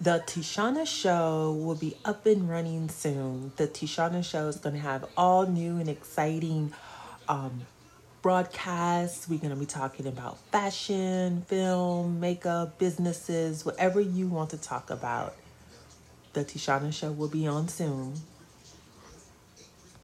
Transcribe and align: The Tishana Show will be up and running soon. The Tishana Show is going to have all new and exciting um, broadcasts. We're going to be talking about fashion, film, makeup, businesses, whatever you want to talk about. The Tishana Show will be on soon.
The 0.00 0.22
Tishana 0.24 0.86
Show 0.86 1.50
will 1.60 1.74
be 1.74 1.96
up 2.04 2.24
and 2.24 2.48
running 2.48 2.88
soon. 2.88 3.50
The 3.56 3.66
Tishana 3.66 4.24
Show 4.24 4.46
is 4.46 4.54
going 4.56 4.76
to 4.76 4.80
have 4.80 5.04
all 5.16 5.44
new 5.44 5.78
and 5.78 5.88
exciting 5.88 6.72
um, 7.28 7.62
broadcasts. 8.22 9.28
We're 9.28 9.40
going 9.40 9.50
to 9.50 9.56
be 9.56 9.66
talking 9.66 10.06
about 10.06 10.38
fashion, 10.52 11.42
film, 11.48 12.20
makeup, 12.20 12.78
businesses, 12.78 13.64
whatever 13.64 14.00
you 14.00 14.28
want 14.28 14.50
to 14.50 14.56
talk 14.58 14.90
about. 14.90 15.34
The 16.32 16.44
Tishana 16.44 16.92
Show 16.92 17.10
will 17.10 17.26
be 17.26 17.48
on 17.48 17.66
soon. 17.66 18.14